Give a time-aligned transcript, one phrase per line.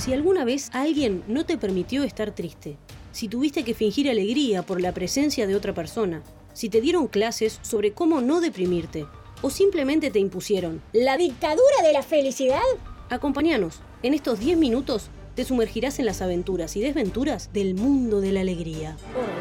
[0.00, 2.78] Si alguna vez alguien no te permitió estar triste,
[3.12, 6.22] si tuviste que fingir alegría por la presencia de otra persona,
[6.54, 9.06] si te dieron clases sobre cómo no deprimirte,
[9.42, 12.62] o simplemente te impusieron ¿La dictadura de la felicidad?
[13.10, 13.80] Acompáñanos.
[14.02, 18.40] En estos 10 minutos te sumergirás en las aventuras y desventuras del mundo de la
[18.40, 18.96] alegría.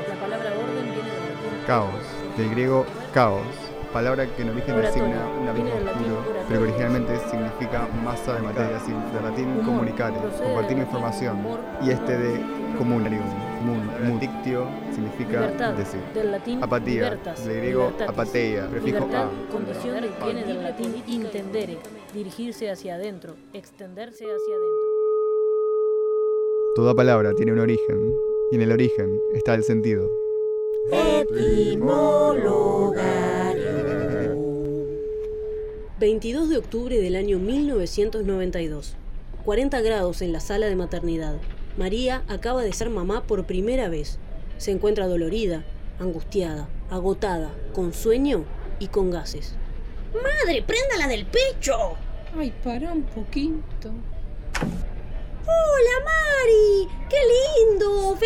[0.09, 1.65] La palabra orden viene del latín.
[1.67, 2.03] Caos,
[2.35, 3.45] del griego caos,
[3.91, 8.77] palabra que en origen designa un abismo oscuro, pero que originalmente significa masa de materia,
[8.77, 11.37] así, de latín comunicare, compartir información,
[11.81, 12.41] y este de
[12.77, 13.23] comunarium,
[13.65, 15.99] mun, mun, dictio significa decir.
[16.61, 19.29] Apatía, del griego apateia, prefijo a.
[19.51, 21.77] condición viene del latín intendere,
[22.13, 24.89] dirigirse hacia adentro, extenderse hacia adentro.
[26.75, 28.13] Toda palabra tiene un origen,
[28.51, 30.09] y en el origen está el sentido.
[35.99, 38.95] 22 de octubre del año 1992.
[39.45, 41.35] 40 grados en la sala de maternidad.
[41.77, 44.17] María acaba de ser mamá por primera vez.
[44.57, 45.65] Se encuentra dolorida,
[45.99, 48.45] angustiada, agotada, con sueño
[48.79, 49.55] y con gases.
[50.13, 51.97] ¡Madre, préndala del pecho!
[52.35, 53.89] Ay, para un poquito.
[55.45, 56.87] ¡Hola, Mari!
[57.09, 57.58] ¡Qué lindo!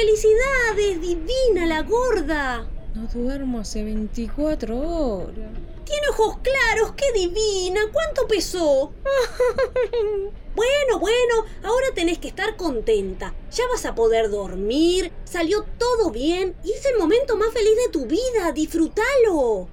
[0.04, 1.00] ¡Felicidades!
[1.00, 2.70] ¡Divina la gorda!
[2.94, 5.50] No duermo hace 24 horas.
[5.86, 7.80] Tiene ojos claros, qué divina.
[7.90, 8.92] ¿Cuánto pesó?
[10.56, 13.34] bueno, bueno, ahora tenés que estar contenta.
[13.50, 17.90] Ya vas a poder dormir, salió todo bien y es el momento más feliz de
[17.90, 18.52] tu vida.
[18.54, 19.70] Disfrútalo.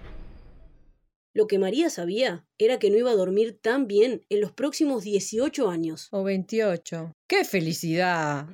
[1.34, 5.03] Lo que María sabía era que no iba a dormir tan bien en los próximos
[5.03, 6.06] 18 años.
[6.12, 7.17] O 28.
[7.27, 8.47] ¡Qué felicidad!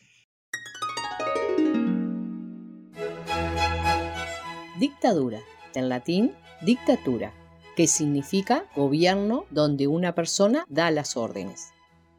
[4.82, 5.38] Dictadura,
[5.76, 7.32] en latín dictatura,
[7.76, 11.68] que significa gobierno donde una persona da las órdenes.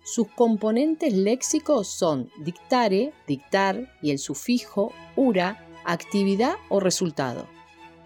[0.01, 7.47] Sus componentes léxicos son dictare, dictar y el sufijo ura, actividad o resultado.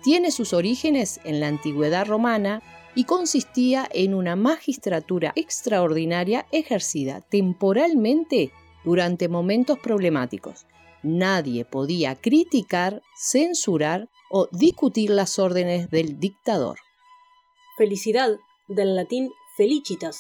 [0.02, 2.64] Tiene sus orígenes en la antigüedad romana
[2.96, 8.52] y consistía en una magistratura extraordinaria ejercida temporalmente
[8.84, 10.66] durante momentos problemáticos.
[11.04, 16.80] Nadie podía criticar, censurar o discutir las órdenes del dictador.
[17.78, 20.20] Felicidad, del latín felicitas,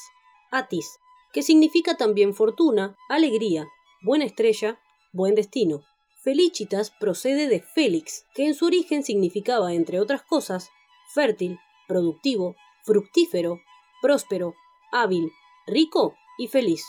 [0.51, 0.99] atis,
[1.33, 3.67] que significa también fortuna, alegría,
[4.01, 4.79] buena estrella,
[5.13, 5.81] buen destino.
[6.23, 10.69] Felicitas procede de Félix, que en su origen significaba, entre otras cosas,
[11.13, 13.61] fértil, productivo, fructífero,
[14.01, 14.55] próspero,
[14.91, 15.31] hábil,
[15.67, 16.83] rico y feliz.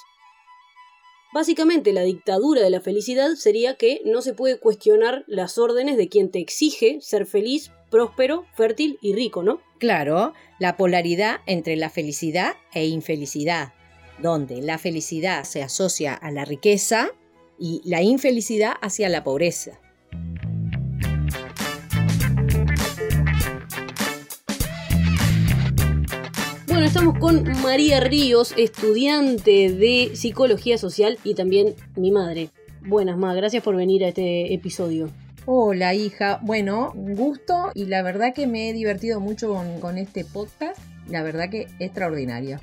[1.32, 6.08] Básicamente la dictadura de la felicidad sería que no se puede cuestionar las órdenes de
[6.08, 9.60] quien te exige ser feliz, próspero, fértil y rico, ¿no?
[9.78, 13.74] Claro, la polaridad entre la felicidad e infelicidad,
[14.22, 17.10] donde la felicidad se asocia a la riqueza
[17.58, 19.80] y la infelicidad hacia la pobreza.
[26.88, 32.48] Estamos con María Ríos, estudiante de psicología social y también mi madre.
[32.80, 35.10] Buenas, ma, gracias por venir a este episodio.
[35.44, 36.40] Hola, hija.
[36.40, 40.80] Bueno, un gusto y la verdad que me he divertido mucho con, con este podcast.
[41.10, 42.58] La verdad que extraordinaria.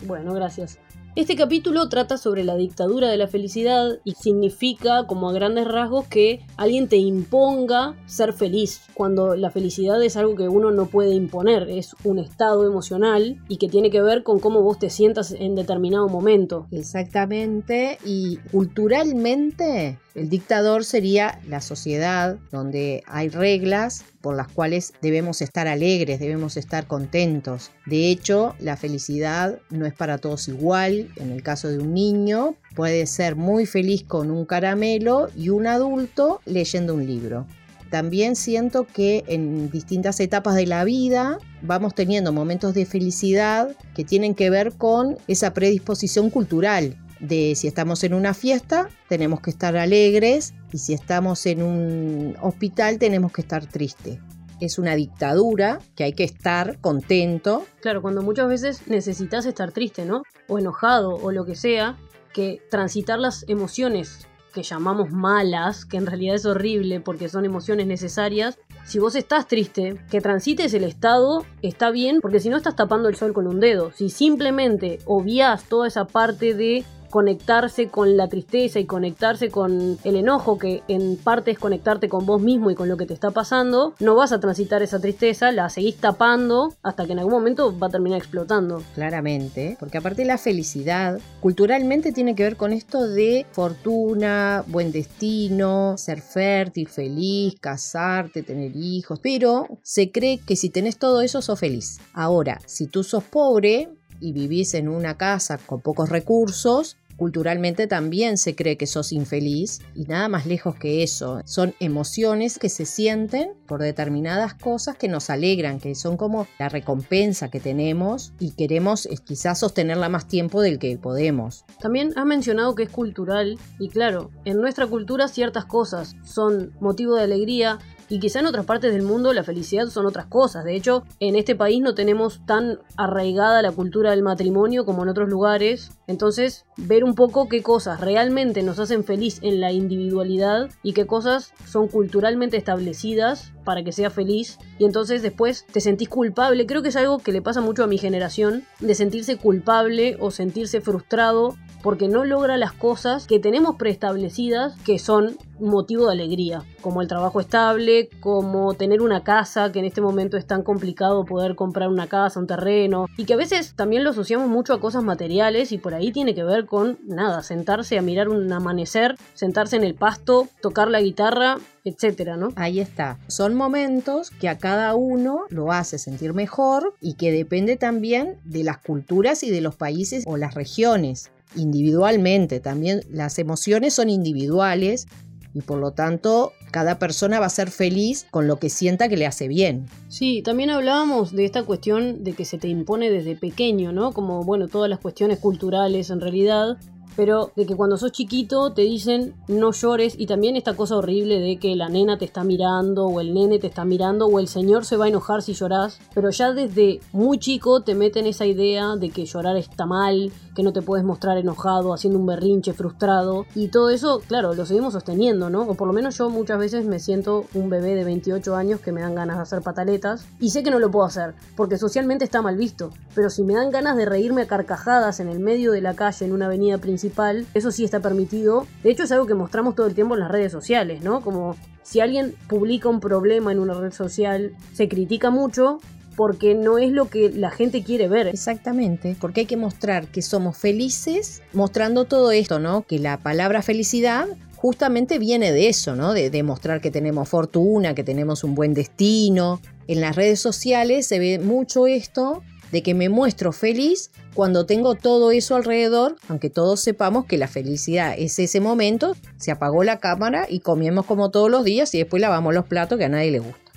[0.00, 0.80] Bueno, gracias.
[1.16, 6.06] Este capítulo trata sobre la dictadura de la felicidad y significa, como a grandes rasgos,
[6.06, 11.12] que alguien te imponga ser feliz, cuando la felicidad es algo que uno no puede
[11.14, 15.32] imponer, es un estado emocional y que tiene que ver con cómo vos te sientas
[15.32, 16.68] en determinado momento.
[16.70, 25.40] Exactamente, y culturalmente el dictador sería la sociedad donde hay reglas por las cuales debemos
[25.40, 27.70] estar alegres, debemos estar contentos.
[27.86, 30.99] De hecho, la felicidad no es para todos igual.
[31.16, 35.66] En el caso de un niño, puede ser muy feliz con un caramelo y un
[35.66, 37.46] adulto leyendo un libro.
[37.90, 44.04] También siento que en distintas etapas de la vida vamos teniendo momentos de felicidad que
[44.04, 49.50] tienen que ver con esa predisposición cultural de si estamos en una fiesta tenemos que
[49.50, 54.18] estar alegres y si estamos en un hospital tenemos que estar tristes.
[54.60, 57.66] Es una dictadura que hay que estar contento.
[57.80, 60.22] Claro, cuando muchas veces necesitas estar triste, ¿no?
[60.48, 61.96] O enojado o lo que sea,
[62.32, 67.86] que transitar las emociones que llamamos malas, que en realidad es horrible porque son emociones
[67.86, 72.76] necesarias, si vos estás triste, que transites el estado está bien, porque si no estás
[72.76, 73.92] tapando el sol con un dedo.
[73.92, 80.16] Si simplemente obvias toda esa parte de conectarse con la tristeza y conectarse con el
[80.16, 83.30] enojo, que en parte es conectarte con vos mismo y con lo que te está
[83.32, 87.76] pasando, no vas a transitar esa tristeza, la seguís tapando hasta que en algún momento
[87.76, 88.82] va a terminar explotando.
[88.94, 95.96] Claramente, porque aparte la felicidad culturalmente tiene que ver con esto de fortuna, buen destino,
[95.98, 101.58] ser fértil, feliz, casarte, tener hijos, pero se cree que si tenés todo eso sos
[101.58, 101.98] feliz.
[102.12, 103.88] Ahora, si tú sos pobre,
[104.20, 109.82] y vivís en una casa con pocos recursos, culturalmente también se cree que sos infeliz
[109.94, 111.42] y nada más lejos que eso.
[111.44, 116.70] Son emociones que se sienten por determinadas cosas que nos alegran, que son como la
[116.70, 121.66] recompensa que tenemos y queremos eh, quizás sostenerla más tiempo del que podemos.
[121.78, 127.16] También has mencionado que es cultural y claro, en nuestra cultura ciertas cosas son motivo
[127.16, 127.80] de alegría,
[128.10, 130.64] y quizá en otras partes del mundo la felicidad son otras cosas.
[130.64, 135.08] De hecho, en este país no tenemos tan arraigada la cultura del matrimonio como en
[135.08, 135.92] otros lugares.
[136.08, 141.06] Entonces, ver un poco qué cosas realmente nos hacen feliz en la individualidad y qué
[141.06, 146.66] cosas son culturalmente establecidas para que sea feliz y entonces después te sentís culpable.
[146.66, 150.32] Creo que es algo que le pasa mucho a mi generación, de sentirse culpable o
[150.32, 156.64] sentirse frustrado porque no logra las cosas que tenemos preestablecidas que son motivo de alegría,
[156.80, 161.24] como el trabajo estable, como tener una casa, que en este momento es tan complicado
[161.24, 164.80] poder comprar una casa, un terreno, y que a veces también lo asociamos mucho a
[164.80, 169.16] cosas materiales y por ahí tiene que ver con nada, sentarse a mirar un amanecer,
[169.34, 172.48] sentarse en el pasto, tocar la guitarra, etcétera, ¿no?
[172.56, 173.18] Ahí está.
[173.28, 178.64] Son momentos que a cada uno lo hace sentir mejor y que depende también de
[178.64, 182.60] las culturas y de los países o las regiones individualmente.
[182.60, 185.08] También las emociones son individuales
[185.54, 189.16] y por lo tanto cada persona va a ser feliz con lo que sienta que
[189.16, 189.86] le hace bien.
[190.08, 194.12] Sí, también hablábamos de esta cuestión de que se te impone desde pequeño, ¿no?
[194.12, 196.78] Como, bueno, todas las cuestiones culturales en realidad,
[197.20, 201.38] pero de que cuando sos chiquito te dicen no llores y también esta cosa horrible
[201.38, 204.48] de que la nena te está mirando o el nene te está mirando o el
[204.48, 208.46] señor se va a enojar si lloras, pero ya desde muy chico te meten esa
[208.46, 212.72] idea de que llorar está mal, que no te puedes mostrar enojado, haciendo un berrinche,
[212.72, 215.64] frustrado y todo eso, claro, lo seguimos sosteniendo, ¿no?
[215.64, 218.92] O por lo menos yo muchas veces me siento un bebé de 28 años que
[218.92, 222.24] me dan ganas de hacer pataletas y sé que no lo puedo hacer porque socialmente
[222.24, 225.72] está mal visto, pero si me dan ganas de reírme a carcajadas en el medio
[225.72, 227.09] de la calle en una avenida principal
[227.54, 228.66] eso sí está permitido.
[228.82, 231.20] De hecho es algo que mostramos todo el tiempo en las redes sociales, ¿no?
[231.20, 235.80] Como si alguien publica un problema en una red social, se critica mucho,
[236.16, 238.26] porque no es lo que la gente quiere ver.
[238.26, 242.82] Exactamente, porque hay que mostrar que somos felices mostrando todo esto, ¿no?
[242.82, 246.12] Que la palabra felicidad justamente viene de eso, ¿no?
[246.12, 249.60] De demostrar que tenemos fortuna, que tenemos un buen destino.
[249.86, 254.94] En las redes sociales se ve mucho esto de que me muestro feliz cuando tengo
[254.94, 259.98] todo eso alrededor, aunque todos sepamos que la felicidad es ese momento, se apagó la
[259.98, 263.30] cámara y comemos como todos los días y después lavamos los platos que a nadie
[263.30, 263.72] le gusta.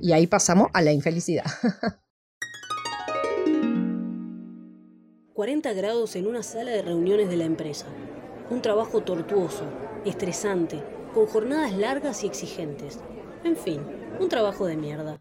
[0.00, 1.44] Y ahí pasamos a la infelicidad.
[5.34, 7.86] 40 grados en una sala de reuniones de la empresa.
[8.50, 9.64] Un trabajo tortuoso,
[10.04, 10.80] estresante,
[11.12, 13.00] con jornadas largas y exigentes.
[13.42, 13.80] En fin,
[14.20, 15.18] un trabajo de mierda.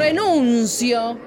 [0.00, 1.18] ¡Renuncio!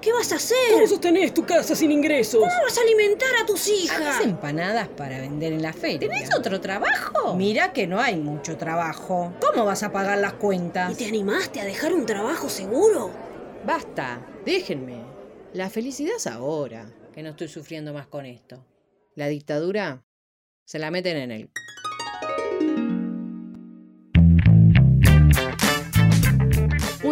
[0.00, 0.56] ¿Qué vas a hacer?
[0.74, 2.38] ¿Cómo sostenés tu casa sin ingresos?
[2.40, 4.24] ¿Cómo vas a alimentar a tus hijas?
[4.24, 5.98] Empanadas para vender en la feria.
[5.98, 7.34] ¿Tenés otro trabajo?
[7.34, 9.34] Mira que no hay mucho trabajo.
[9.40, 10.92] ¿Cómo vas a pagar las cuentas?
[10.92, 13.10] ¿Y te animaste a dejar un trabajo seguro?
[13.66, 15.02] Basta, déjenme.
[15.52, 18.64] La felicidad es ahora, que no estoy sufriendo más con esto.
[19.16, 20.04] La dictadura
[20.64, 21.50] se la meten en él.
[21.52, 21.69] Muy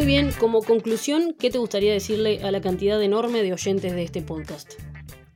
[0.08, 4.22] bien, como conclusión, ¿qué te gustaría decirle a la cantidad enorme de oyentes de este
[4.22, 4.72] podcast?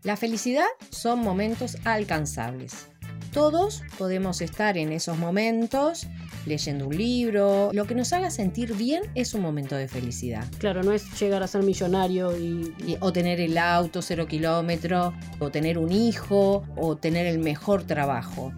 [0.02, 2.88] La felicidad son momentos alcanzables.
[3.34, 6.06] Todos podemos estar en esos momentos
[6.46, 7.68] leyendo un libro.
[7.74, 10.46] Lo que nos haga sentir bien es un momento de felicidad.
[10.56, 12.96] Claro, no es llegar a ser millonario y...
[13.00, 18.54] o tener el auto cero kilómetros, o tener un hijo, o tener el mejor trabajo.